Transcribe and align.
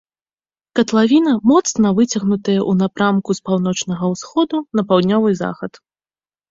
Катлавіна 0.79 1.33
моцна 1.51 1.87
выцягнутая 2.01 2.57
ў 2.57 2.81
напрамку 2.81 3.29
з 3.41 3.47
паўночнага 3.51 4.05
ўсходу 4.17 4.57
на 4.81 4.87
паўднёвы 4.93 5.29
захад. 5.45 5.71